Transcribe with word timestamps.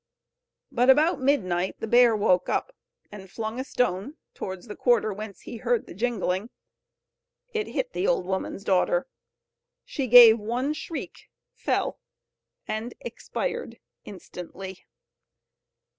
But 0.71 0.89
about 0.89 1.21
midnight 1.21 1.75
the 1.79 1.85
bear 1.85 2.15
woke 2.15 2.49
up, 2.49 2.75
and 3.11 3.29
flung 3.29 3.59
a 3.59 3.63
stone 3.63 4.17
towards 4.33 4.65
the 4.67 4.75
quarter 4.75 5.13
whence 5.13 5.41
he 5.41 5.57
heard 5.57 5.85
the 5.85 5.93
jingling. 5.93 6.49
It 7.53 7.67
hit 7.67 7.93
the 7.93 8.07
old 8.07 8.25
woman's 8.25 8.63
daughter. 8.63 9.05
She 9.85 10.07
gave 10.07 10.39
one 10.39 10.73
shriek, 10.73 11.29
fell, 11.53 11.99
and 12.67 12.95
expired 13.01 13.77
instantly. 14.03 14.87